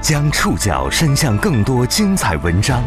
[0.00, 2.82] 将触角伸向更多精彩文章，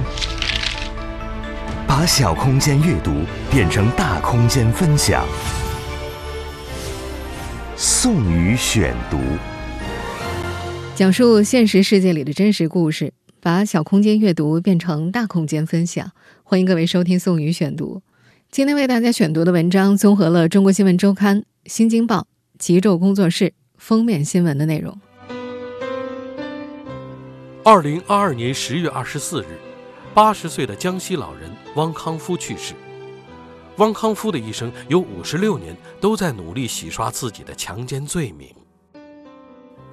[1.87, 3.11] 把小空间阅读
[3.51, 5.23] 变成大空间分享。
[7.77, 9.19] 宋宇选读，
[10.95, 16.11] 讲述现实世界里的真实故事，把小空间阅读变成大空间分享。
[16.41, 18.01] 欢迎各位收听宋宇选读。
[18.49, 21.37] 今天为大家选读的文章综合了《中国新闻周刊》、
[21.67, 22.21] 《新京报》、
[22.57, 24.97] 极昼工作室封面新闻的内容。
[27.65, 29.57] 二零二二年十月二十四日，
[30.13, 32.73] 八十岁的江西老人汪康夫去世。
[33.77, 38.53] 汪康夫的一生有五十六年都在努力洗刷自己的强奸罪名。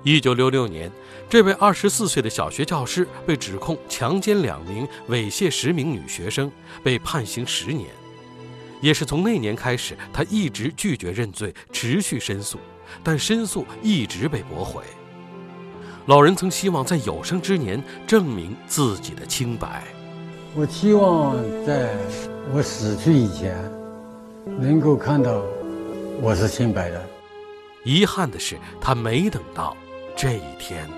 [0.02, 0.90] 一九六六年，
[1.28, 6.50] 这位二十四岁的小学教师被指控强奸两名、猥亵十名女学生，
[6.82, 7.88] 被判刑十年。
[8.80, 12.58] 也是从那年开始，他一直拒绝认罪，持续申诉，
[13.04, 14.82] 但申诉一直被驳回。
[16.06, 19.84] 老人曾希望在有生之年证明自己的清白。
[20.56, 21.94] 我希望在
[22.52, 23.56] 我死去以前，
[24.44, 25.42] 能够看到
[26.20, 27.06] 我是清白的。
[27.84, 29.76] 遗憾的是，他没等到
[30.16, 30.88] 这一天。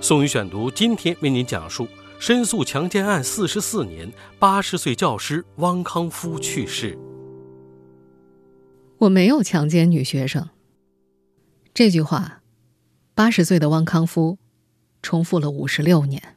[0.00, 1.86] 宋宇选读今天为您讲述。
[2.20, 6.98] 申诉强奸案四十四年，八十岁教师汪康夫去世。
[8.98, 10.48] 我没有强奸女学生。
[11.72, 12.37] 这句话，
[13.18, 14.38] 八十岁的汪康夫
[15.02, 16.36] 重复了五十六年。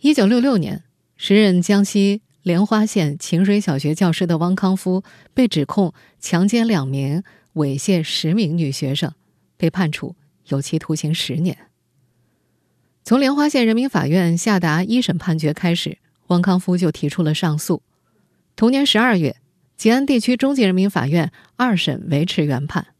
[0.00, 0.84] 一九六六年，
[1.16, 5.02] 时任江西莲花县晴水小学教师的汪康夫
[5.34, 7.24] 被指控强奸两名、
[7.54, 9.12] 猥亵十名女学生，
[9.56, 10.14] 被判处
[10.46, 11.58] 有期徒刑十年。
[13.02, 17.82] 从莲花县人民法院下达一审判决开始，汪康夫就提出了上诉。
[18.54, 19.34] 同年十二月，
[19.76, 22.94] 吉安地区中级人民法院二审维持原判。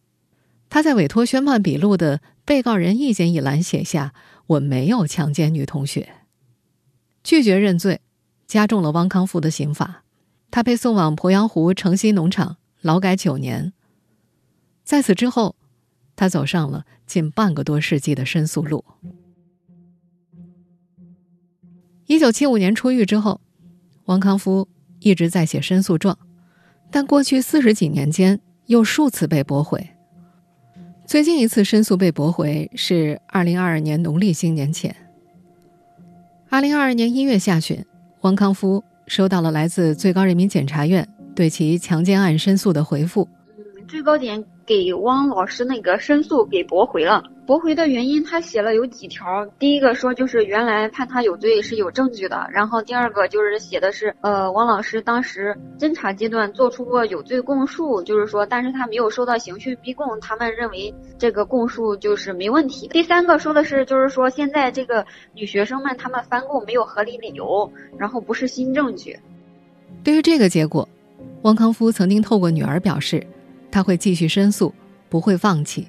[0.71, 4.13] 他在委托宣判笔录的被告人意见一栏写下
[4.47, 6.09] ：“我没有强奸女同学。”
[7.25, 8.01] 拒绝认罪，
[8.47, 10.05] 加重了汪康夫的刑罚。
[10.51, 13.73] 他被送往鄱阳湖城西农场劳改九年。
[14.83, 15.57] 在此之后，
[16.17, 18.85] 他走上了近半个多世纪的申诉路。
[22.07, 23.43] 一九七五年出狱之后，
[24.07, 24.67] 汪康夫
[25.01, 26.19] 一直在写申诉状，
[26.91, 29.91] 但过去四十几年间又数次被驳回。
[31.09, 34.95] 最近一次申诉被驳回是二零二二年农历新年前。
[36.51, 37.83] 二零二二年一月下旬，
[38.21, 43.27] 汪康夫收到了来自最高人民检察院对其强奸案申诉的回复。
[43.89, 47.23] 最高检给汪老师那个申诉给驳回了。
[47.49, 49.25] 驳回的原因，他写了有几条。
[49.59, 62.87] 第一个说就是原来判他有罪是有证据的，然后第二个就是写的是，呃，汪老师当时侦查阶段做出过有罪供述，就是说，但是他没有受到刑讯逼供，他们认为这个供述就是没问题。
[62.89, 69.19] 第三个说的是，就是说现在这个女学生们他们翻供没有合理理由，然后不是新证据。
[70.05, 70.87] 对于这个结果，
[71.45, 73.27] 汪康夫曾经透过女儿表示，
[73.71, 74.71] 他会继续申诉，
[75.09, 75.89] 不会放弃。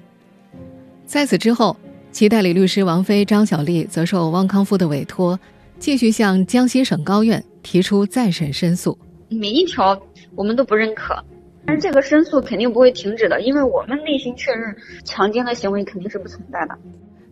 [1.10, 1.76] 在此之后，
[2.12, 5.36] 其代理律师王菲、张小丽则受汪康夫的委托，
[5.76, 8.96] 继续向江西省高院提出再审申诉。
[9.28, 10.00] 每一条
[10.36, 11.20] 我们都不认可，
[11.66, 14.72] 但是这个申诉肯定不会停止的，因为我们内心确认
[15.04, 16.78] 强奸的行为肯定是不存在的。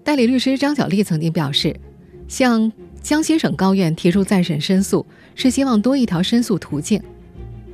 [0.03, 1.73] 代理律师张小丽曾经表示，
[2.27, 5.07] 向江西省高院提出再审申诉
[5.37, 7.01] 是希望多一条申诉途径，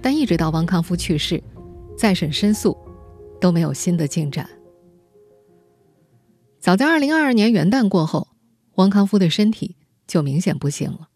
[0.03, 1.43] 但一直到汪康夫去世，
[1.97, 2.77] 再审申诉
[3.41, 4.47] 都没有新的进展。
[6.65, 8.29] 早在二零二二年元旦过后，
[8.77, 9.77] 汪康夫的身体
[10.07, 11.11] 就明显不行了。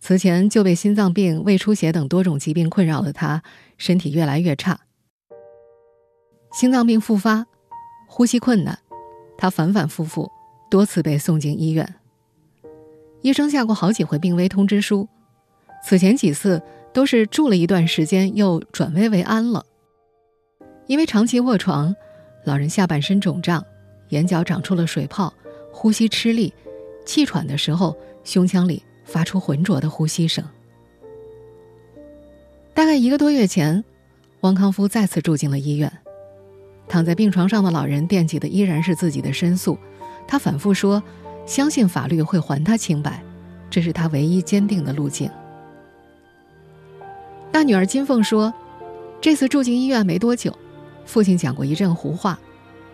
[0.00, 3.44] 此前就被心脏病、胃出血等多种疾病困扰的他，
[3.78, 4.80] 身体越来越差。
[6.52, 7.46] 心脏病复发，
[8.08, 8.76] 呼吸困难，
[9.38, 10.28] 他反反复复
[10.68, 11.94] 多次被送进医院。
[13.20, 15.08] 医生下过好几回病危通知书，
[15.84, 16.60] 此前几次
[16.92, 19.64] 都是住了一段时间又转危为安了。
[20.88, 21.94] 因为长期卧床，
[22.44, 23.64] 老人下半身肿胀。
[24.12, 25.32] 眼角长出了水泡，
[25.72, 26.52] 呼吸吃力，
[27.06, 30.44] 气喘的时候，胸腔里发出浑浊的呼吸声。
[32.74, 33.82] 大概一个多月前，
[34.42, 35.90] 汪康夫再次住进了医院。
[36.88, 39.78] 躺在病床上的老人惦记的依然是自己的申诉，
[40.28, 41.02] 他反复说
[41.46, 43.22] ：“相信法律会还他清白，
[43.70, 45.30] 这是他唯一坚定的路径。”
[47.50, 48.52] 大女儿金凤说
[49.22, 50.54] ：“这次住进医院没多久，
[51.06, 52.38] 父亲讲过一阵胡话，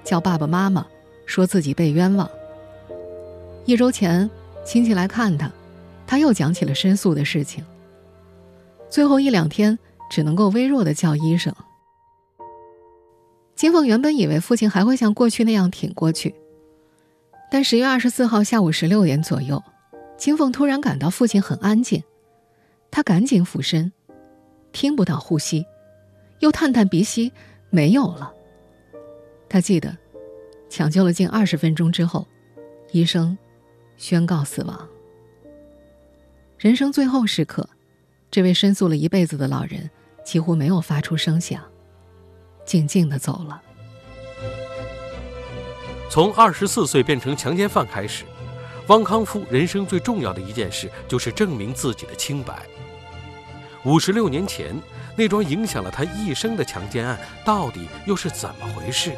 [0.05, 0.87] 叫爸爸妈妈。”
[1.29, 2.29] 说自己被冤枉。
[3.67, 4.29] 一周前，
[4.65, 5.53] 亲戚来看他，
[6.07, 7.63] 他又讲起了申诉的事情。
[8.89, 9.79] 最后一两天，
[10.11, 11.55] 只能够微弱的叫医生。
[13.55, 16.35] 金凤原本以为父亲还会像过去那样挺过去，
[17.51, 19.63] 但十月二十四号下午十六点左右，
[20.17, 22.03] 金凤突然感到父亲很安静，
[22.91, 23.93] 她赶紧俯身，
[24.73, 25.67] 听不到呼吸，
[26.39, 27.33] 又探探鼻息，
[27.69, 28.33] 没有了。
[29.49, 29.95] 她记得，
[30.69, 32.27] 抢救了近二十分钟之后，
[32.93, 33.37] 医生
[33.97, 34.89] 宣告死亡。
[36.59, 37.69] 人生最后时刻，
[38.31, 39.89] 这位申诉了一辈子的老人
[40.25, 41.63] 几乎没有发出声响，
[42.65, 43.63] 静静的走了。
[46.11, 48.25] 从二十四岁变成强奸犯开始，
[48.89, 52.67] 汪康夫人生最重要的一件事就是证明自己的清白。
[53.85, 54.75] 五十六年前，
[55.17, 59.13] 那桩影响了他一生的强奸案到底又是怎么回事？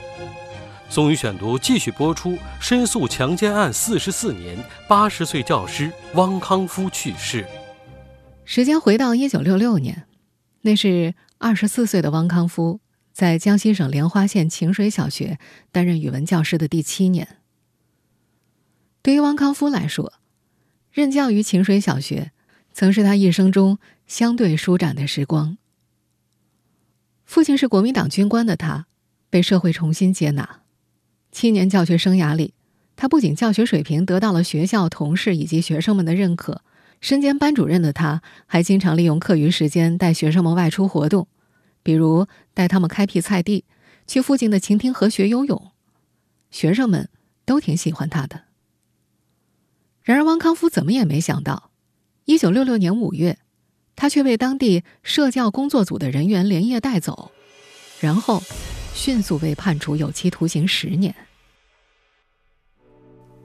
[0.91, 4.59] 宋宇选读继续播出：申诉强奸案四十四年，
[4.89, 7.47] 八十岁教师汪康夫去世。
[8.45, 10.09] 时间回到一九六六年，
[10.63, 12.81] 那是二十四岁的汪康夫。
[13.13, 15.39] 在江西省莲花县晴水小学
[15.71, 17.37] 担任语文教师的第七年，
[19.01, 20.15] 对于汪康夫来说，
[20.91, 22.33] 任教于晴水小学，
[22.73, 23.79] 曾是他一生中
[24.09, 25.57] 相对舒展的时光。
[27.25, 28.87] 父亲是国民党军官的他，
[29.29, 30.63] 被社会重新接纳。
[31.33, 32.55] 七年教学生涯里，
[32.97, 36.63] 他不仅教学水平得到了学校同事以及学生们的认可，
[37.01, 41.29] 身兼班主任的他，还经常利用课余时间带学生们外出活动。
[41.83, 43.65] 比如带他们开辟菜地，
[44.07, 45.71] 去附近的晴亭河学游泳，
[46.51, 47.09] 学生们
[47.47, 48.43] 都挺喜欢他的。
[50.03, 51.71] 然而，汪康夫怎么也没想到，
[52.27, 53.39] 一九六六年五月，
[53.97, 57.31] 他却被当地社教工作组的人员连夜带走，
[58.01, 58.43] 然后
[58.95, 61.15] 迅速被判处有期徒刑十年。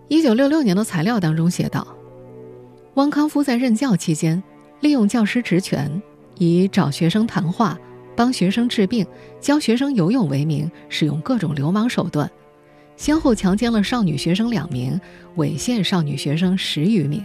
[0.07, 1.87] 一九六六年的材料当中写道：
[2.95, 4.41] 汪康夫在任教期间，
[4.81, 6.01] 利用教师职权，
[6.37, 7.77] 以找学生谈话。
[8.17, 9.05] 帮学生治病、
[9.41, 12.31] 教学生游泳为名，使用各种流氓手段，
[12.95, 14.97] 先后强奸了少女学生两名，
[15.35, 17.21] 猥亵少女学生十余名。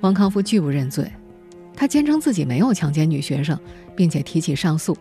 [0.00, 1.08] 汪康夫拒不认罪，
[1.76, 3.56] 他坚称自己没有强奸女学生，
[3.94, 4.98] 并且提起上诉，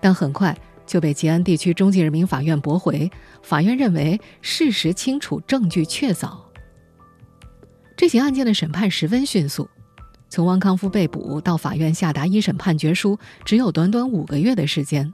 [0.00, 0.52] 但很快
[0.90, 3.08] 就被吉安地区中级人民法院驳回。
[3.42, 6.36] 法院认为事实清楚，证据确凿。
[7.96, 9.70] 这起案件的审判十分迅速。
[10.28, 15.12] 从汪康夫被捕到法院下达一审判决书，只有短短五个月的时间。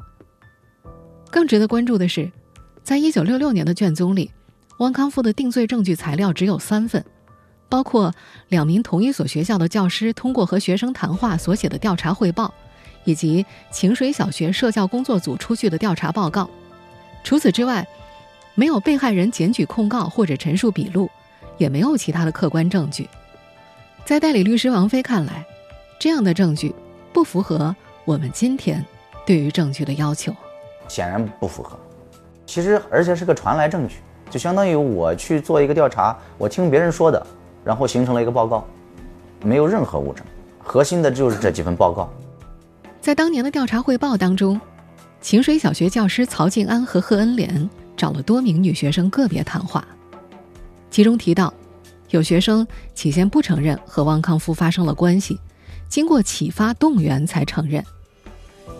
[1.31, 2.33] 更值得关注的是，
[2.83, 4.31] 在一九六六年的卷宗里，
[4.79, 7.05] 汪康夫的定罪证据材料只有三份，
[7.69, 8.15] 包括
[8.49, 12.55] 两名同一所学校的教师通过和学生谈话所写的调查汇报，
[13.07, 16.51] 以及晴水小学社教工作组出具的调查报告。
[17.25, 17.87] 除此之外，
[18.55, 21.09] 没有被害人检举控告或者陈述笔录，
[21.57, 23.09] 也没有其他的客观证据。
[24.05, 25.45] 在代理律师王菲看来，
[25.99, 26.75] 这样的证据
[27.13, 27.75] 不符合
[28.05, 28.85] 我们今天
[29.25, 30.35] 对于证据的要求。
[30.89, 31.79] 显然不符合。
[32.45, 33.97] 其实，而且是个传来证据，
[34.31, 37.27] 就相当于我去做一个调查，我听别人说的，
[37.65, 38.65] 然后形成了一个报告，
[39.43, 40.25] 没有任何物证。
[40.63, 42.09] 核心的就是这几份报告。
[43.07, 44.61] 在当年的调查汇报当中，
[45.21, 49.87] 晴水小学教师曹静安和贺恩莲找了多名女学生个别谈话，
[50.91, 51.55] 其中提到。
[52.11, 52.67] 有学生
[52.97, 55.39] 起先不承认和汪康夫发生了关系，
[55.89, 57.81] 经过启发动员才承认；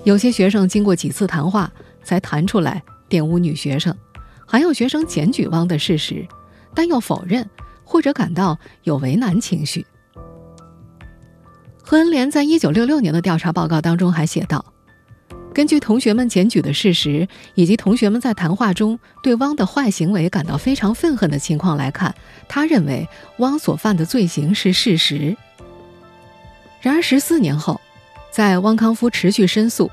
[0.03, 1.73] 有些学生经过几次谈话
[2.03, 3.97] 才谈出来玷污女学生，
[4.45, 6.27] 还有学生检举汪的事实，
[6.75, 7.49] 但又否认
[7.85, 9.87] 或者感到有为难情绪。
[11.89, 14.65] 何恩莲在一九六六年的调查报告当中还写道。
[15.55, 22.13] 根据同学们检举的事实，以及同学们在谈话中对汪的坏行为感到非常愤恨的情况来看，
[22.49, 25.37] 他认为汪所犯的罪行是事实。
[26.81, 27.81] 然而十四年后，
[28.33, 29.89] 在汪康夫持续申诉，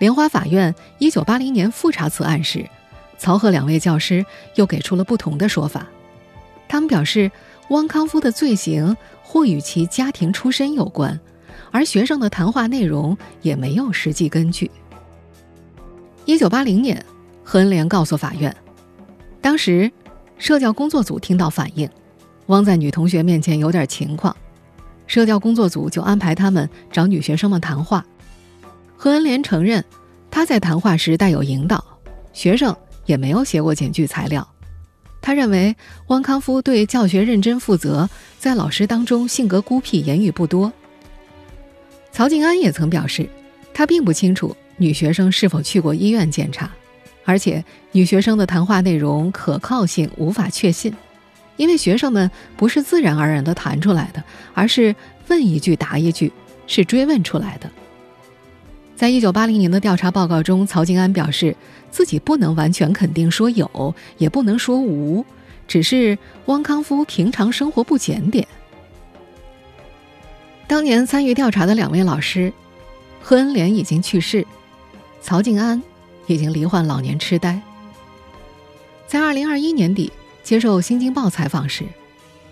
[0.00, 2.68] 莲花法院一九八零年复查此案时，
[3.16, 4.22] 曹贺两位教师
[4.56, 5.86] 又给出了不同的说法。
[6.68, 7.32] 他们表示，
[7.70, 11.18] 汪康夫的罪行或与其家庭出身有关，
[11.70, 14.70] 而学生的谈话内容也没有实际根据。
[16.24, 17.04] 一九八零年，
[17.42, 18.54] 何恩莲告诉法院，
[19.40, 19.90] 当时
[20.36, 21.88] 社教工作组听到反映，
[22.46, 24.36] 汪在女同学面前有点情况，
[25.06, 28.04] 社教工作组就安排他们找女学生们谈话。
[28.96, 29.84] 何恩莲承认，
[30.30, 31.82] 他在谈话时带有引导，
[32.32, 34.46] 学生也没有写过检举材料。
[35.20, 35.74] 他认为
[36.08, 38.08] 汪康夫对教学认真负责，
[38.38, 40.72] 在老师当中性格孤僻，言语不多。
[42.18, 43.28] 曹静安也曾表示，
[43.72, 44.56] 他并不清楚。
[44.76, 46.68] 女学生是否去过医院检查？
[47.24, 50.92] 而且女学生的谈话内容可靠性无法确信，
[51.56, 54.20] 因为学生们不是自然而然地谈出来的，
[54.52, 54.96] 而是
[55.28, 56.32] 问一句答一句，
[56.66, 57.70] 是追问出来的。
[58.96, 61.54] 在一九八零年的调查报告中，曹静安表示
[61.92, 65.24] 自己不能完全肯定说有，也不能说无，
[65.68, 68.44] 只是汪康夫平常生活不检点。
[70.68, 72.52] 当年参与调查的两位老师，
[73.22, 74.46] 贺恩莲已经去世，
[75.22, 75.82] 曹静安
[76.26, 77.58] 已经罹患老年痴呆。
[79.06, 80.12] 在二零二一年底
[80.44, 81.86] 接受《新京报》采访时，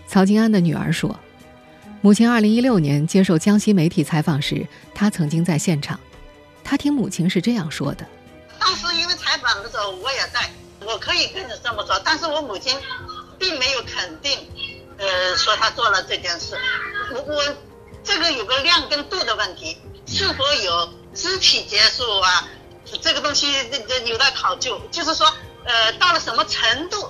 [0.07, 1.15] 曹静安的女儿说，
[2.01, 5.99] 母亲二零一六年接受江西媒体采访时，她曾经在现场，
[6.63, 8.03] 她听母亲是这样说的
[8.59, 10.49] ：“当时因为采访的时候我也在，
[10.87, 12.75] 我可以跟你这么说，但是我母亲
[13.37, 14.39] 并没有肯定，
[14.97, 16.57] 呃，说她做了这件事，
[17.13, 17.57] 我我。”
[18.07, 22.47] 这个有个量跟度的问题，是否有肢体接触啊？
[23.01, 24.79] 这个东西这这有待考究。
[24.89, 25.27] 就是说，
[25.65, 27.09] 呃，到了什么程度，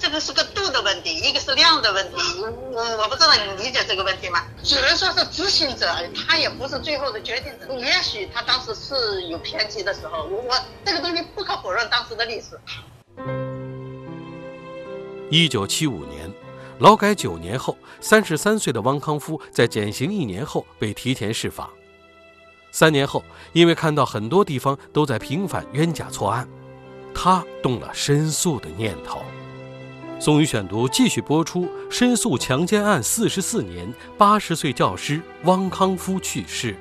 [0.00, 2.16] 这个是个度的问题，一个是量的问题。
[2.72, 4.44] 我我不知道你理解这个问题吗？
[4.64, 5.88] 只能说是执行者，
[6.26, 7.72] 他也不是最后的决定者。
[7.78, 12.58] 也许他当时是有偏激的时候，我我这个东西不可否认当时的历史。
[15.30, 16.28] 一九七五年。
[16.82, 21.70] 劳改九年后，三十三岁的汪康夫在减刑一年后被提前释放。
[22.72, 23.22] 三年后，
[23.52, 26.48] 因为看到很多地方都在平反冤假错案，
[27.14, 29.22] 他动了申诉的念头。
[30.18, 36.74] 宋宇选读继续播出：申诉强奸案四十四年，八十岁教师汪康夫去世。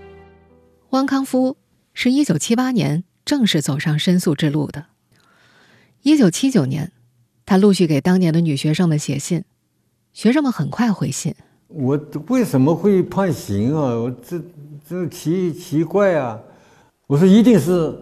[0.90, 1.58] 汪康夫
[1.94, 4.88] 是一九七八年正式走上申诉之路的。
[6.02, 6.92] 一九七九年，
[7.46, 9.44] 他陆续给当年的女学生们写信。
[10.14, 11.34] 学生们很快回信
[11.68, 13.96] ：“我为什么会判刑啊？
[13.96, 14.42] 我这
[14.88, 16.38] 这奇奇怪啊！”
[17.08, 17.98] 我说：“一定是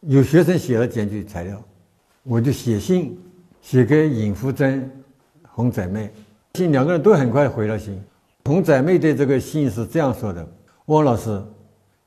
[0.00, 1.62] 有学生写了检举材料。”
[2.24, 3.18] 我就写信
[3.62, 4.90] 写给尹福珍、
[5.48, 6.12] 洪仔妹，
[6.54, 7.98] 信两个人都很快回了信。
[8.44, 10.46] 洪仔妹的这个信是这样说的
[10.86, 11.42] ：“汪老师，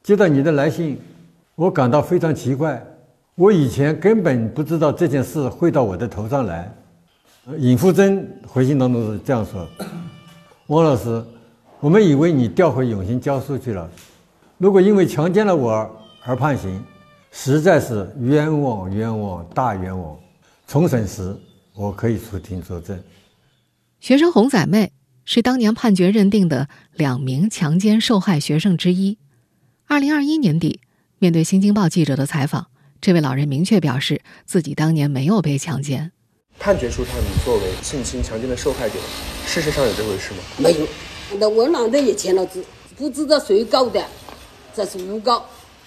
[0.04, 1.00] 接到你的来信，
[1.56, 2.86] 我感到非常奇怪。
[3.34, 6.72] 我以前根本不知道这件事会到我的头上来。”
[7.58, 9.68] 尹富珍回信当中是这样说
[10.68, 11.24] ：“汪老师，
[11.80, 13.90] 我们以为你调回永兴教书去了。
[14.58, 15.90] 如果因为强奸了我
[16.24, 16.84] 而判刑，
[17.32, 20.16] 实在是冤枉冤枉大冤枉。
[20.68, 21.36] 重审时，
[21.74, 23.02] 我可以出庭作证。”
[24.00, 24.92] 学生洪仔妹
[25.26, 29.18] 是当年判决认定的两名强奸受害学生之一。
[29.88, 30.82] 二零二一年底，
[31.18, 32.68] 面对《新京报》记者的采访，
[33.02, 36.12] 这位老人明确表示自己当年没有被强奸。
[36.60, 38.96] 判决书上，你作为性侵强奸的受害者，
[39.48, 40.40] 事实上有这回事吗？
[40.58, 40.86] 没有，
[41.40, 42.62] 那我脑袋也签了字，
[42.98, 44.06] 不知道谁告的，
[44.76, 45.46] 这是诬告。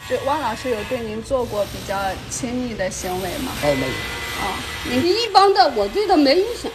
[0.09, 1.97] 就汪老师有对您做过比较
[2.31, 3.53] 亲密的行为吗？
[3.63, 3.93] 哎，没有。
[4.41, 4.59] 啊，
[4.91, 6.73] 你一般的，我对他没印象。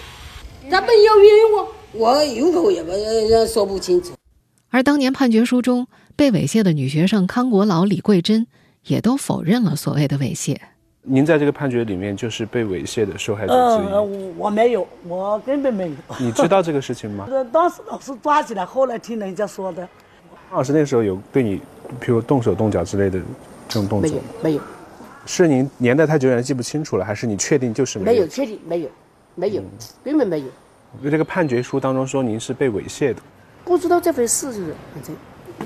[0.69, 2.91] 他们要冤枉，我有口也不
[3.51, 4.11] 说不清楚。
[4.69, 8.45] 而当年判决书中被猥亵的女学生康国老、李桂珍，
[8.85, 10.57] 也都否认了所谓的猥亵。
[11.09, 13.87] 您在这个判决里面就是被猥亵的受害者之一。
[13.93, 15.95] 嗯，我没有，我根本没有。
[16.19, 17.25] 你知道这个事情吗？
[17.49, 19.87] 当时老师抓起来，后来听人家说的。
[20.51, 21.61] 老师那时候有对你，
[21.97, 23.19] 比如动手动脚之类的
[23.69, 24.09] 这种动作？
[24.09, 24.61] 没有，没有。
[25.25, 28.11] 是您年代太久远记不清楚了，还是你确定就是没有？
[28.11, 28.89] 没有，确定没有，
[29.35, 29.63] 没有，
[30.03, 30.47] 根本没有。
[31.09, 33.21] 这个判决书当中说您是被猥亵的。
[33.63, 34.51] 不知道这回事，
[34.93, 35.15] 反正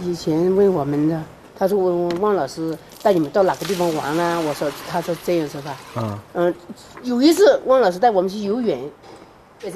[0.04, 1.20] 以前问我们的。
[1.62, 6.56] 他说：“我汪老师带你们到哪个地方玩啊？”我说：“他说这样是吧？”嗯嗯，
[7.04, 8.80] 有一次汪老师带我们去游园，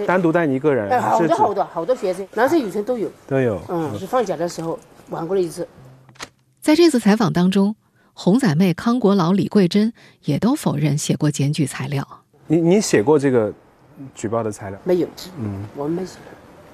[0.08, 1.00] 单独带你一个人？
[1.00, 3.08] 好多好多好多学生，男生女生都有。
[3.28, 3.62] 都有。
[3.70, 4.80] 嗯，是放假的时候
[5.12, 5.68] 玩过了一次。
[6.60, 7.76] 在这次采访当中，
[8.14, 12.04] 红仔妹康国老、李桂珍也都否认写过检举材料。
[12.48, 13.54] 你你写过这个
[14.16, 14.80] 举报的材料？
[14.84, 15.08] 没有。
[15.38, 16.18] 嗯，我们没写。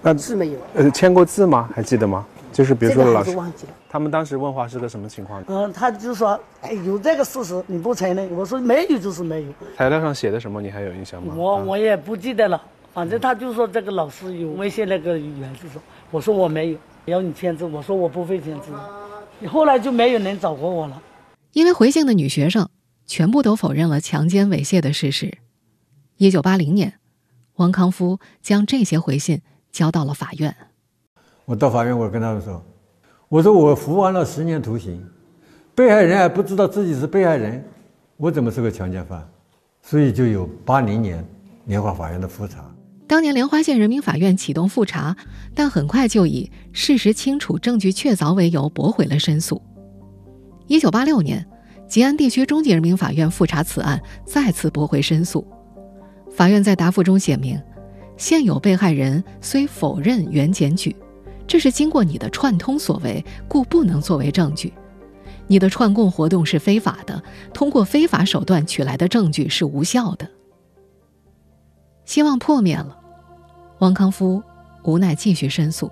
[0.01, 0.59] 那字没有。
[0.73, 1.69] 呃，签过字吗？
[1.75, 2.25] 还记得吗？
[2.51, 3.35] 就是比如说老师。
[3.35, 3.73] 忘记了。
[3.89, 5.43] 他们当时问话是个什么情况？
[5.47, 10.61] 嗯，他就说：“哎，有这个事实，你不承认。”我说：“没有就是没有。”材料上写的什么？
[10.61, 11.33] 你还有印象吗？
[11.35, 12.61] 我我也不记得了，
[12.93, 18.71] 反正他就说这个老师有威胁那个女孩子说，我说我没有，要你签字，我说我不会签字。
[19.39, 21.01] 你后来就没有人找过我了。
[21.51, 22.69] 因为回信的女学生
[23.05, 25.37] 全部都否认了强奸猥亵的事实。
[26.15, 26.93] 一九八零年，
[27.55, 29.41] 王康夫将这些回信
[29.71, 30.55] 交到了法院。
[31.51, 32.63] 我到法院，我跟他们说。
[33.27, 35.05] 我说我服完了十年徒刑，
[35.75, 37.61] 被害人还不知道自己是被害人，
[38.15, 39.29] 我怎么是个强奸犯？
[39.81, 41.27] 所以就有八零年
[41.65, 42.63] 莲花法院的复查。
[43.05, 45.13] 当年莲花县人民法院启动复查，
[45.53, 49.61] 但很快就以事实清楚、证据确凿为由驳回了申诉。
[50.67, 51.45] 一九八六年，
[51.85, 55.45] 吉安地区中级人民法院复查此案，再次驳回申诉。
[56.31, 57.61] 法院在答复中写明，
[58.15, 60.95] 现有被害人虽否认原检举。
[61.47, 64.73] 这是经过你的串通所为，故不能作为证据。
[65.47, 67.21] 你的串供活动是非法的，
[67.53, 70.29] 通过非法手段取来的证据是无效的。
[72.05, 72.97] 希望破灭了，
[73.79, 74.41] 汪康夫
[74.83, 75.91] 无奈继续申诉。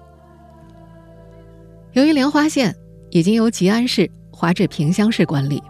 [1.94, 2.74] 由于莲花县
[3.10, 5.62] 已经由吉安市划至萍乡市管理，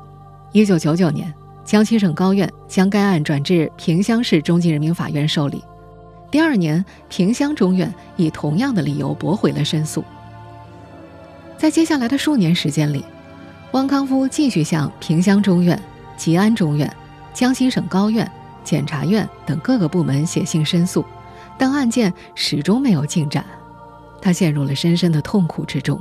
[0.52, 1.34] 一九九九年，
[1.64, 5.64] 江西省高院将该案转至萍乡市中级人民法院受理。
[6.32, 10.04] 第二年，萍乡中院以同样的理由驳回了申诉。
[11.58, 13.04] 在接下来的数年时间里，
[13.72, 15.82] 汪康夫继续向萍乡中院、
[16.16, 16.92] 吉安中院、
[17.34, 18.30] 江西省高院、
[18.64, 21.04] 检察院等各个部门写信申诉，
[21.58, 23.44] 但案件始终没有进展，
[24.22, 26.00] 他陷入了深深的痛苦之中。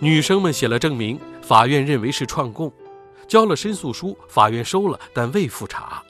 [0.00, 2.70] 女生们写了证明，法院认为是串供，
[3.26, 6.02] 交了申诉书，法院收了，但未复查。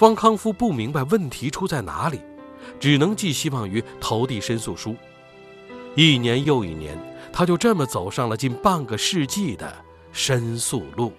[0.00, 2.20] 汪康夫不明白问题出在哪里，
[2.78, 4.94] 只能寄希望于投递申诉书。
[5.94, 6.96] 一年又一年，
[7.32, 9.72] 他就这么走上了近半个世纪的
[10.12, 11.12] 申诉路。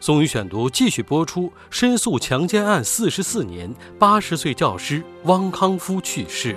[0.00, 6.56] 宋宇选读继续播出：申诉强奸案四十四年，八十岁教师汪康夫去世。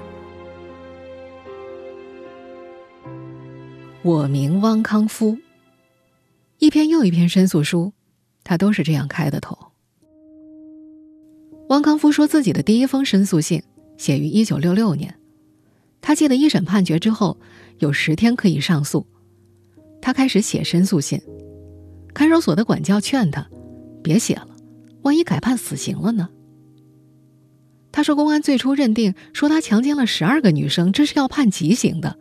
[4.01, 5.37] 我名汪康夫。
[6.57, 7.93] 一篇又一篇申诉书，
[8.43, 9.57] 他都是这样开的头。
[11.69, 13.61] 汪康夫说自己的第一封申诉信
[13.95, 15.15] 写于一九六六年。
[16.01, 17.37] 他记得一审判决之后
[17.77, 19.05] 有十天可以上诉，
[20.01, 21.21] 他开始写申诉信。
[22.11, 23.47] 看守所的管教劝他
[24.01, 24.47] 别写了，
[25.03, 26.29] 万一改判死刑了呢？
[27.91, 32.17] 他说公安最初认定说他强奸了十二个女生，这是要判极刑的。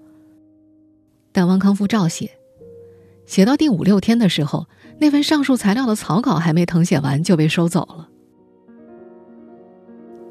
[1.33, 2.33] 但汪康夫照写，
[3.25, 4.67] 写到第五六天的时候，
[4.99, 8.11] 那份上述材料的草稿还没誊写完就被收走了。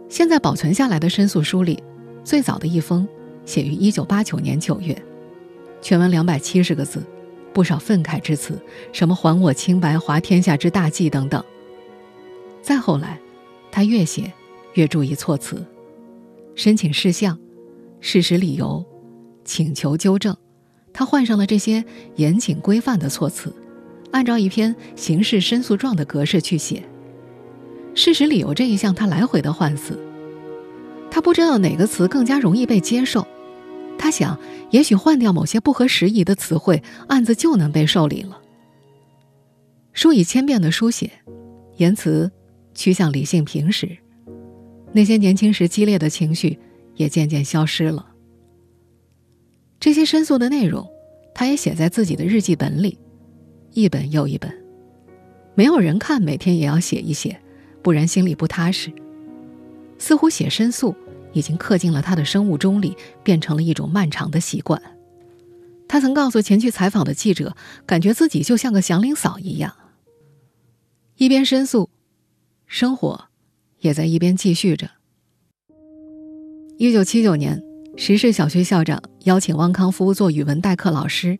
[0.09, 1.81] 现在保存下来的申诉书里，
[2.23, 3.07] 最早的一封。
[3.45, 5.01] 写于一九八九年九月，
[5.81, 7.01] 全文两百七十个字，
[7.53, 8.61] 不少愤慨之词，
[8.91, 11.41] 什么“还我清白，华天下之大计”等等。
[12.61, 13.17] 再后来，
[13.71, 14.33] 他越写
[14.73, 15.65] 越注意措辞，
[16.55, 17.39] 申请事项、
[18.01, 18.83] 事实理由、
[19.45, 20.35] 请求纠正，
[20.91, 21.85] 他换上了这些
[22.17, 23.55] 严谨规范的措辞，
[24.11, 26.83] 按照一篇刑事申诉状的格式去写。
[27.95, 29.97] 事实理由这一项，他来回的换词，
[31.09, 33.27] 他不知道哪个词更加容易被接受。
[33.97, 34.39] 他想，
[34.69, 38.39] 也许换掉某些不合时宜的词汇，案子就能被受理了。
[39.93, 41.11] 数以千遍的书写，
[41.77, 42.31] 言辞
[42.75, 43.97] 趋向理性平实，
[44.93, 46.59] 那些年轻时激烈的情绪
[46.95, 48.05] 也渐渐消失了。
[49.79, 50.87] 这些申诉的内容，
[51.33, 52.99] 他也写在自己的日记本里，
[53.73, 54.51] 一本又一本。
[55.55, 57.41] 没有人看，每天也要写一写，
[57.81, 58.91] 不然心里不踏实。
[59.97, 60.95] 似乎写申诉。
[61.33, 64.81] 已经刻进了他的生物钟里，变成了一种漫长的习惯。
[65.87, 67.55] 他曾告诉前去采访的记者，
[67.85, 69.75] 感觉自己就像个祥林嫂一样，
[71.17, 71.89] 一边申诉，
[72.65, 73.25] 生活
[73.81, 74.89] 也在一边继续着。
[76.77, 77.61] 一九七九年，
[77.95, 81.37] 石市小学校长邀请汪康夫做语文代课老师，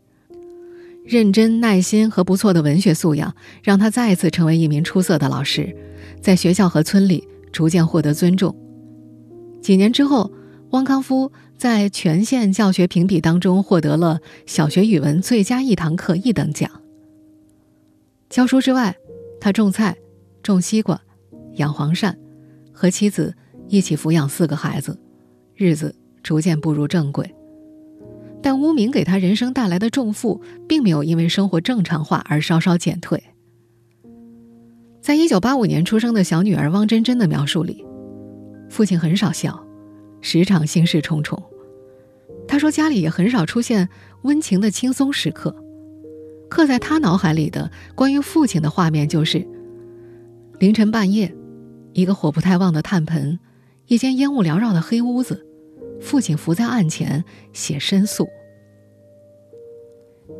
[1.03, 5.75] 认真、耐心和不错的文学素养，让他再一次成为一名出色的老师，
[6.21, 8.55] 在学校和村里逐渐获得尊重。
[9.61, 10.31] 几年之后，
[10.71, 16.69] 汪康夫在全县教学评比当中获得了小学语文最佳一堂课一等奖。
[18.29, 18.95] 教书之外，
[19.39, 19.95] 他种菜、
[20.43, 21.01] 种西瓜、
[21.53, 22.13] 养黄鳝，
[22.73, 23.33] 和妻子
[23.67, 24.99] 一起抚养四个孩子，
[25.55, 27.33] 日子逐渐步入正轨。
[28.41, 33.21] 但污名给他人生带来的重负，并没有因为生活正常化而稍稍减退。
[35.07, 37.85] 在一九八五年出生的小女儿汪真真的描述里。
[38.69, 39.65] 父亲很少笑，
[40.19, 41.41] 时常心事重重。
[42.45, 43.87] 他说家里也很少出现
[44.23, 45.55] 温情的轻松时刻。
[46.49, 49.47] 刻在他脑海里的关于父亲的画面就是：
[50.59, 51.33] 凌晨半夜，
[51.93, 53.39] 一个火不太旺的炭盆，
[53.85, 55.47] 一间烟雾缭绕的黑屋子，
[56.01, 58.27] 父亲伏在案前写申诉。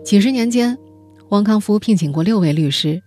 [0.04, 0.78] 几十年间，
[1.30, 3.02] 汪康夫聘请过六位律师，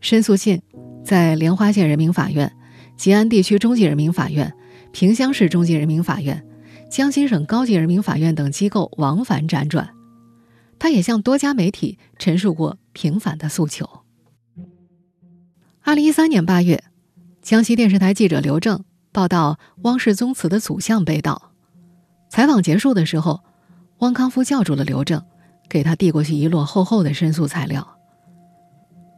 [0.00, 0.62] 申诉信
[1.04, 2.50] 在莲花县人民法院。
[2.96, 4.54] 吉安地区中级人民法院、
[4.92, 6.46] 萍乡市中级人民法院、
[6.88, 9.90] 江西省高级人民法院等机构往返辗转，
[10.78, 13.88] 他也向多家媒体陈述过平反的诉求。
[15.82, 16.84] 二零一三年八月，
[17.42, 21.50] 江西电视台记者刘正报道汪氏宗祠的祖像被盗，
[22.30, 23.40] 采访结束的时候，
[23.98, 25.20] 汪康夫叫住了刘正，
[25.68, 27.98] 给他递过去一摞厚厚的申诉材料。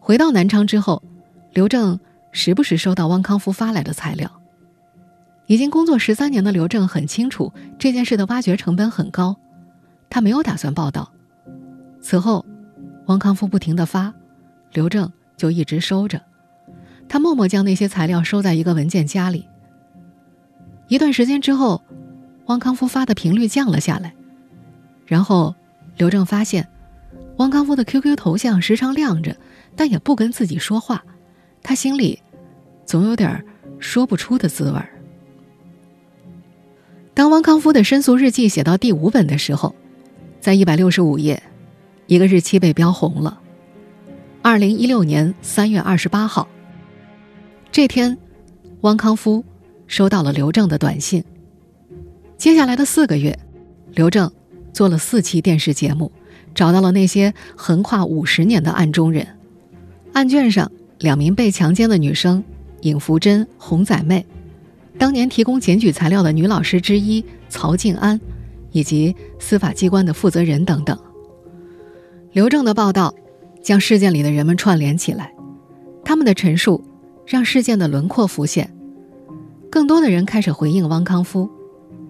[0.00, 1.02] 回到南昌之后，
[1.56, 1.98] 刘正。
[2.32, 4.30] 时不时收到汪康夫发来的材料。
[5.46, 9.34] 已经工作十三年的刘正很清楚这件事的挖掘成本很高，
[10.10, 11.10] 他没有打算报道。
[11.98, 12.44] 此后，
[13.06, 14.12] 汪康夫不停的发，
[14.74, 16.20] 刘正就一直收着。
[17.08, 19.48] 他默默将那些材料收在一个文件夹里。
[20.88, 21.82] 一段时间之后，
[22.48, 24.14] 汪康夫发的频率降了下来，
[25.06, 25.54] 然后
[25.96, 26.68] 刘正发现，
[27.38, 29.34] 汪康夫的 QQ 头像时常亮着，
[29.74, 31.02] 但也不跟自己说话，
[31.66, 32.22] 他心里
[32.84, 33.44] 总有点
[33.80, 34.88] 说不出的滋味儿。
[37.12, 39.74] 当汪康夫的申诉日记写到第五本的时候，
[40.40, 41.42] 在一百六十五页，
[42.06, 43.40] 一个日期被标红了。
[44.42, 46.46] 二零一六年三月二十八号。
[47.72, 48.16] 这天，
[48.82, 49.44] 汪康夫
[49.88, 51.24] 收到了刘正的短信。
[52.38, 53.36] 接下来的四个月，
[53.90, 54.30] 刘正
[54.72, 56.12] 做了四期电视节目，
[56.54, 59.26] 找到了那些横跨五十年的案中人。
[60.12, 62.42] 案卷上，两名被强奸的女生
[62.82, 64.24] 尹福珍、洪仔妹。
[64.98, 68.18] 当年提供检举材料的女老师之一曹静安，
[68.72, 70.98] 以及司法机关的负责人等等。
[72.32, 73.14] 刘正的报道
[73.62, 75.32] 将事件里的人们串联起来，
[76.04, 76.82] 他们的陈述
[77.26, 78.72] 让事件的轮廓浮现。
[79.70, 81.50] 更多的人开始回应汪康夫。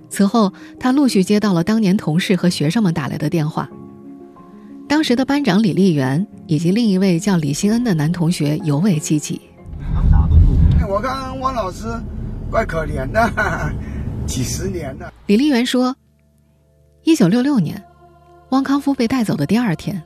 [0.09, 3.69] 此后，他陆续接到了当年同事和学生们打来的电话。
[4.89, 9.41] 当时的班长李丽媛以及另一位叫李新恩的男同学尤为积极。
[10.89, 11.87] 我看汪老师。
[12.49, 13.29] 怪可怜的，
[14.25, 15.13] 几十年了。
[15.27, 15.97] 李丽媛说
[17.03, 17.83] ：“一九六六年，
[18.51, 20.01] 汪康夫被带走的第二天，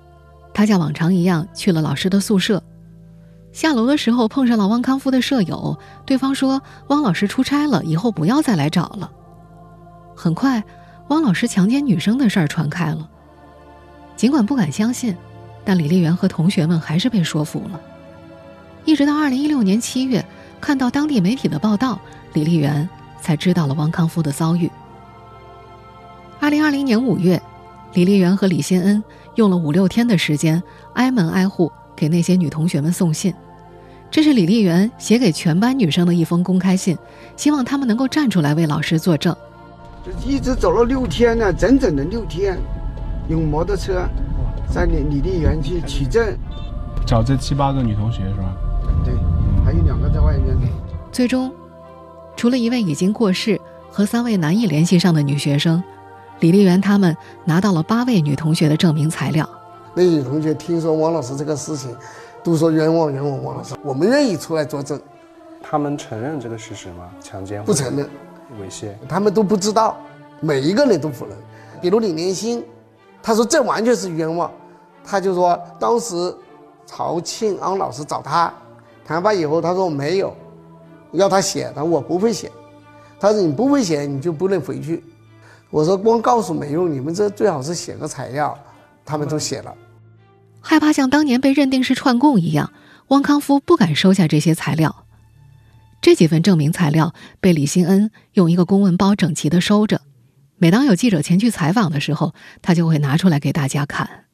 [0.55, 2.63] 他像往常一样去了老师的宿舍。
[3.53, 9.13] 下楼的时候碰上了汪康夫的舍友，对方说汪老师出差了，以后不要再来找了。
[10.17, 10.65] 很快，
[11.09, 13.07] 汪老师强奸女生的事儿传开了。
[14.17, 15.15] 尽管不敢相信，
[15.65, 17.81] 但李丽媛和同学们还是被说服了。
[18.85, 20.25] 一直到二零一六年七月，
[20.61, 22.01] 看到当地媒体的报道。”
[22.33, 22.89] 李丽媛
[23.21, 24.71] 才知道了汪康夫的遭遇。
[26.39, 27.43] 二零二零年五月，
[27.93, 29.03] 李丽媛和李新恩
[29.35, 30.63] 用了五六天的时间，
[30.95, 33.35] 挨门挨户给那些女同学们送信。
[34.13, 36.97] 这是李丽媛写给全班女生的一封公开信，
[37.37, 39.35] 希望她们能够站出来为老师作证。
[40.07, 42.57] 就一直走了六天呢，整整的六天，
[43.29, 44.09] 用摩托车
[44.73, 46.37] 在李李丽媛去取证，
[47.05, 48.57] 找这七八个女同学是吧？
[49.05, 49.13] 对，
[49.65, 50.57] 还有两个在外面。
[51.11, 51.53] 最终。
[52.37, 55.83] 除了一位已经过世和三位难以联系上的女学生，
[56.39, 59.47] 李丽媛他们拿到了八位女同学的证明材料。
[59.93, 61.95] 那女同学听说王老师这个事情，
[62.43, 64.99] 都说冤枉冤枉王老师，我们愿意出来作证。
[65.63, 67.11] 他们承认这个事实吗？
[67.21, 68.07] 强奸不承认，
[68.59, 69.99] 猥亵他们都不知道，
[70.41, 71.37] 每一个人都否认。
[71.83, 72.65] 比如李连星，
[73.23, 74.51] 他说这完全是冤枉，
[75.11, 76.35] 他就说当时
[76.87, 78.53] 曹庆安老师找他
[79.05, 80.37] 谈判以后，他说没有。
[81.13, 82.51] 要他写，他说我不会写。
[83.19, 85.03] 他说你不会写，你就不能回去。
[85.69, 88.57] 我说光告诉没用，你们这最好是写个材料。
[89.05, 89.75] 他们都写了。
[90.61, 92.73] 害怕像当年被认定是串供一样，
[93.09, 95.05] 汪康夫不敢收下这些材料。
[96.01, 100.03] 这几份证明材料被李新恩用一个公文包整齐的收着。
[100.59, 104.27] 每当有记者前去采访的时候，他就会拿出来给大家看。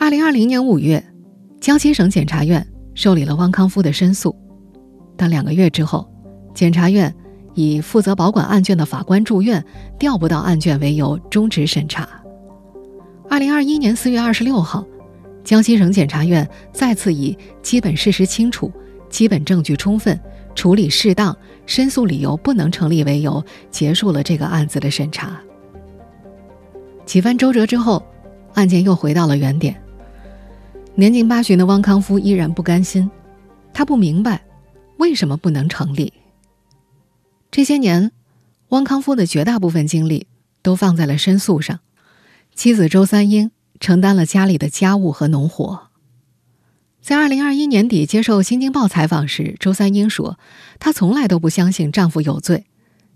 [0.00, 1.04] 二零二零年五月，
[1.60, 2.64] 江西省检察院。
[2.94, 4.34] 受理了汪康夫的申诉，
[5.16, 6.08] 但两个月之后，
[6.52, 7.14] 检察院
[7.54, 9.64] 以负责保管案卷的法官住院、
[10.00, 12.08] 调不到案卷为由终止审查。
[13.28, 14.84] 二零二一年四月二十六号，
[15.44, 18.72] 江西省检察院再次以基本事实清楚、
[19.08, 20.18] 基本证据充分、
[20.56, 25.40] 处理适当、申诉理由不能成立为由，结束了这个案子的审查。
[27.04, 28.04] 几番周折之后，
[28.54, 29.80] 案件又回到了原点。
[30.98, 33.08] 年近八旬的汪康夫依然不甘心，
[33.72, 34.42] 他不明白
[34.96, 36.12] 为什么不能成立。
[37.52, 38.10] 这些年，
[38.70, 40.26] 汪康夫的绝大部分精力
[40.60, 41.78] 都放在了申诉上，
[42.52, 45.86] 妻子周三英承担了家里的家务和农活。
[47.00, 50.36] 在二零二一年底接受《新京报》采访时，周三英说
[50.80, 52.66] ：“她从来都不相信丈夫有罪，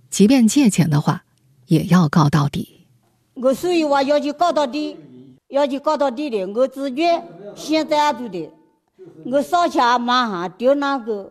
[0.09, 1.25] 即便借钱的话，
[1.67, 2.87] 也要告到底。”
[3.35, 4.97] 我所以话要去告到底。
[5.53, 7.23] 要去告到底的，我自觉
[7.55, 8.51] 现在也做的。
[9.27, 11.31] 我上下马上丢那个，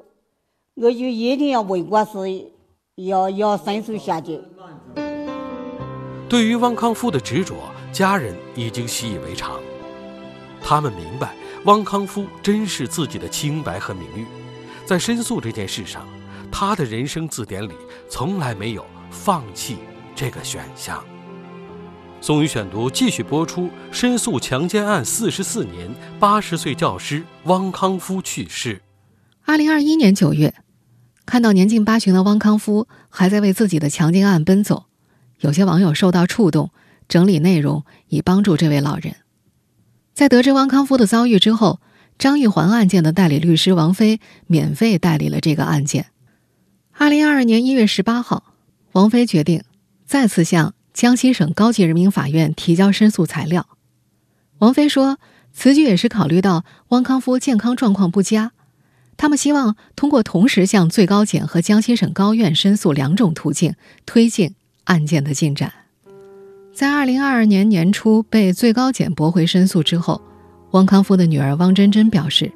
[0.76, 2.52] 我就一定要为国事，
[2.98, 4.40] 要要申诉下去。
[6.30, 7.56] 对于汪康夫的执着，
[7.92, 9.60] 家人已经习以为常。
[10.62, 11.34] 他们明白，
[11.66, 14.28] 汪康夫珍视自己的清白和名誉，
[14.86, 16.08] 在申诉这件事上，
[16.52, 17.74] 他的人生字典里
[18.08, 19.78] 从来没有放弃
[20.16, 21.04] 这个选项。
[22.24, 23.68] 宋宇选读继续播出。
[23.92, 28.80] 申诉强奸案四十四年，八十岁教师汪康夫去世。
[29.44, 30.54] 二零二一年九月，
[31.26, 34.86] 看到年近八旬的汪康夫还在为自己的强奸案奔走，
[35.40, 36.70] 有些网友受到触动，
[37.08, 39.16] 整理内容以帮助这位老人。
[40.14, 41.82] 在得知汪康夫的遭遇之后，
[42.20, 46.12] 张玉环案件的代理律师王飞免费代理了这个案件。
[46.92, 48.54] 二零二二年一月十八号，
[48.92, 49.64] 王飞决定
[50.06, 53.68] 再次向江西省高级人民法院提交申诉材料。
[54.60, 55.18] 王菲说，
[55.54, 58.52] 此举也是考虑到汪康夫健康状况不佳，
[59.18, 63.76] 他们希望通过同时向最高检和江西省高院申诉两种途径，
[64.06, 65.72] 推进案件的进展。
[66.74, 70.22] 在二零二二年年初被最高检驳回申诉之后，
[70.72, 72.52] 汪康夫的女儿汪真真表示，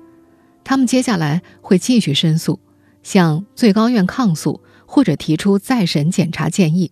[0.64, 2.60] 他们接下来会继续申诉，
[3.04, 6.92] 向最高院抗诉或者提出再审检查建议，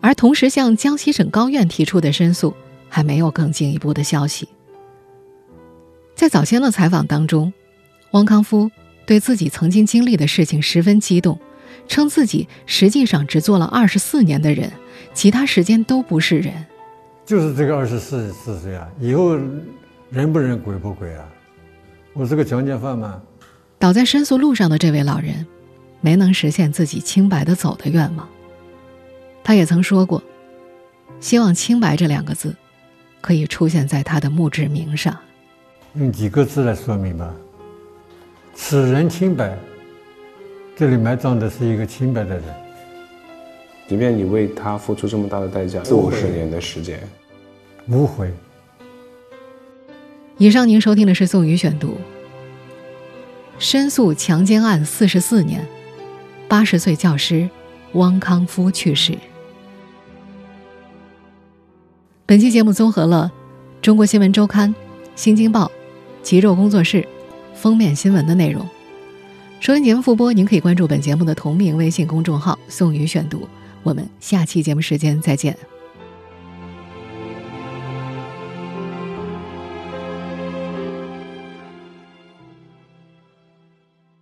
[0.00, 2.54] 而同时向江西省高院提出的申诉
[2.88, 4.48] 还没有更进一步的消息。
[6.14, 7.52] 在早先的采访当中，
[8.12, 8.70] 汪康夫
[9.06, 11.38] 对自己曾经经历的事情十分激动，
[11.86, 14.70] 称自己实际上只做了二十四年的人。
[15.14, 16.52] 其他时间都不是人，
[17.24, 18.88] 就是这个二十四四岁啊！
[19.00, 19.36] 以后
[20.10, 21.28] 人不人鬼不鬼啊！
[22.12, 23.20] 我是个强奸犯吗？
[23.78, 25.46] 倒在申诉路上的这位老人，
[26.00, 28.28] 没能实现自己清白的走的愿望。
[29.48, 30.22] 他也曾说过，
[31.20, 32.54] 希望“清白”这两个字
[33.22, 35.16] 可以出现在他的墓志铭上。
[35.94, 37.34] 用几个字来说明吧
[38.54, 39.56] ：“此人清白。”
[40.76, 42.44] 这里埋葬的是一个清白的人。
[43.88, 47.00] 即便你为他付出这么大的代价，四五十年的时间，
[47.86, 48.30] 无悔。
[50.36, 51.96] 以上您收听的是宋宇选读。
[53.58, 55.66] 申诉强奸案四十四年，
[56.48, 57.48] 八十岁教师
[57.94, 59.16] 汪康夫去世。
[62.28, 63.32] 本期节目综合了
[63.82, 64.68] 《中国新闻周刊》
[65.16, 65.64] 《新京报》
[66.22, 67.00] 《极昼工作室》
[67.54, 68.68] 封面新闻的内容。
[69.60, 73.48] 收听节目复播，您可以关注本节目的同名微信公众号“宋宇选读”。
[73.82, 75.56] 我们下期节目时间再见。